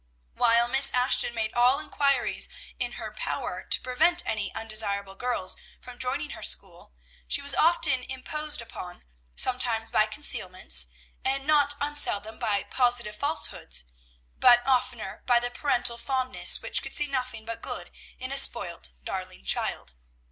[0.33, 5.99] While Miss Ashton made all inquiries in her power to prevent any undesirable girls from
[5.99, 6.95] joining her school,
[7.27, 9.03] she was often imposed upon,
[9.35, 10.87] sometimes by concealments,
[11.23, 13.83] and not unseldom by positive falsehoods,
[14.39, 18.89] but oftener by the parental fondness which could see nothing but good in a spoilt,
[19.05, 19.93] darling child.